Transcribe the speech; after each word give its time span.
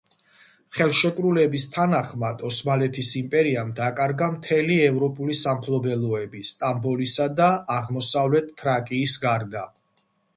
ხელშეკრულების 0.75 1.65
თანახმად 1.73 2.39
ოსმალეთის 2.47 3.11
იმპერიამ 3.19 3.73
დაკარგა 3.79 4.29
მთელი 4.37 4.77
ევროპული 4.85 5.37
სამფლობელოები 5.41 6.41
სტამბოლისა 6.53 7.29
და 7.41 7.51
აღმოსავლეთ 7.75 8.49
თრაკიის 8.63 9.19
გარდა. 9.27 9.63